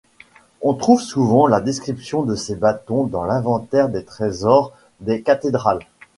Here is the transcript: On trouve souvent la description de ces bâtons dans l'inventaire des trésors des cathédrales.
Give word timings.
On 0.63 0.73
trouve 0.73 0.99
souvent 1.03 1.45
la 1.45 1.61
description 1.61 2.23
de 2.23 2.33
ces 2.33 2.55
bâtons 2.55 3.03
dans 3.03 3.23
l'inventaire 3.23 3.87
des 3.87 4.03
trésors 4.03 4.73
des 4.99 5.21
cathédrales. 5.21 5.81